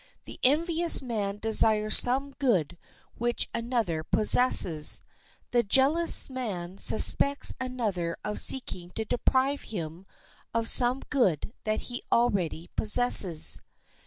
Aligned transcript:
The 0.25 0.39
envious 0.41 0.99
man 0.99 1.37
desires 1.37 1.99
some 1.99 2.31
good 2.39 2.75
which 3.19 3.47
another 3.53 4.03
possesses; 4.03 4.99
the 5.51 5.61
jealous 5.61 6.27
man 6.27 6.79
suspects 6.79 7.53
another 7.59 8.17
of 8.25 8.39
seeking 8.39 8.89
to 8.95 9.05
deprive 9.05 9.61
him 9.61 10.07
of 10.55 10.67
some 10.67 11.03
good 11.11 11.53
that 11.65 11.81
he 11.81 12.01
already 12.11 12.67
possesses. 12.75 13.61